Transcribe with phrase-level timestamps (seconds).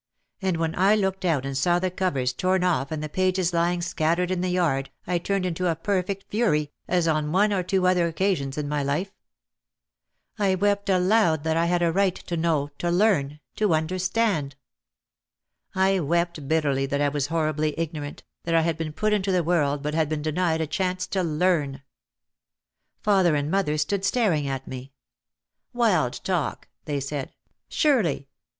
[0.41, 3.83] And when I looked out and saw the covers torn off and the pages lying
[3.83, 7.85] scattered in the yard I turned into a perfect fury, as on one or two
[7.85, 9.11] other occasions in my life.
[10.39, 14.55] I wept aloud that I had a right to know, to learn, to understand.
[15.75, 19.43] I wept bitterly that I was horribly ignorant, that I had been put into the
[19.43, 21.83] world but had been denied a chance to learn.
[23.03, 24.93] Father and mother stood staring at me.
[25.73, 27.35] "Wild talk," they said.
[27.69, 28.27] Surely!